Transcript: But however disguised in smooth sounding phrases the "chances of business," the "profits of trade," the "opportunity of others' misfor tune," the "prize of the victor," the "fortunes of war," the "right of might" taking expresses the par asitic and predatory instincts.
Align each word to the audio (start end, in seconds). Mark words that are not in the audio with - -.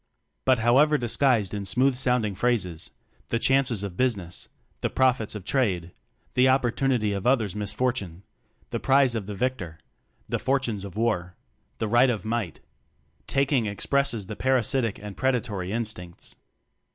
But 0.45 0.57
however 0.57 0.97
disguised 0.97 1.53
in 1.53 1.63
smooth 1.63 1.95
sounding 1.95 2.33
phrases 2.33 2.89
the 3.29 3.37
"chances 3.37 3.83
of 3.83 3.95
business," 3.95 4.47
the 4.81 4.89
"profits 4.89 5.35
of 5.35 5.45
trade," 5.45 5.91
the 6.33 6.49
"opportunity 6.49 7.13
of 7.13 7.27
others' 7.27 7.53
misfor 7.53 7.93
tune," 7.93 8.23
the 8.71 8.79
"prize 8.79 9.13
of 9.13 9.27
the 9.27 9.35
victor," 9.35 9.77
the 10.27 10.39
"fortunes 10.39 10.83
of 10.83 10.97
war," 10.97 11.35
the 11.77 11.87
"right 11.87 12.09
of 12.09 12.25
might" 12.25 12.61
taking 13.27 13.67
expresses 13.67 14.25
the 14.25 14.35
par 14.35 14.57
asitic 14.57 14.97
and 14.99 15.17
predatory 15.17 15.71
instincts. 15.71 16.35